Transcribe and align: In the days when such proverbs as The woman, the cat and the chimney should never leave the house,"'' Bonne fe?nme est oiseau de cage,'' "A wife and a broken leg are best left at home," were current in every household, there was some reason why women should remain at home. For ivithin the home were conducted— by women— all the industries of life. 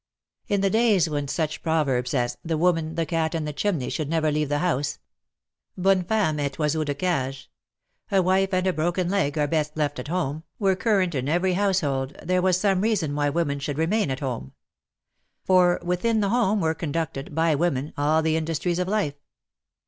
In 0.47 0.61
the 0.61 0.69
days 0.71 1.07
when 1.07 1.27
such 1.27 1.61
proverbs 1.61 2.15
as 2.15 2.35
The 2.43 2.57
woman, 2.57 2.95
the 2.95 3.05
cat 3.05 3.35
and 3.35 3.47
the 3.47 3.53
chimney 3.53 3.91
should 3.91 4.09
never 4.09 4.31
leave 4.31 4.49
the 4.49 4.57
house,"'' 4.57 4.97
Bonne 5.77 6.05
fe?nme 6.05 6.39
est 6.39 6.57
oiseau 6.59 6.83
de 6.83 6.95
cage,'' 6.95 7.51
"A 8.11 8.19
wife 8.19 8.51
and 8.51 8.65
a 8.65 8.73
broken 8.73 9.09
leg 9.09 9.37
are 9.37 9.45
best 9.45 9.77
left 9.77 9.99
at 9.99 10.07
home," 10.07 10.41
were 10.57 10.75
current 10.75 11.13
in 11.13 11.29
every 11.29 11.53
household, 11.53 12.17
there 12.23 12.41
was 12.41 12.59
some 12.59 12.81
reason 12.81 13.13
why 13.13 13.29
women 13.29 13.59
should 13.59 13.77
remain 13.77 14.09
at 14.09 14.21
home. 14.21 14.53
For 15.43 15.77
ivithin 15.83 16.19
the 16.19 16.29
home 16.29 16.61
were 16.61 16.73
conducted— 16.73 17.35
by 17.35 17.53
women— 17.53 17.93
all 17.95 18.23
the 18.23 18.37
industries 18.37 18.79
of 18.79 18.87
life. 18.87 19.13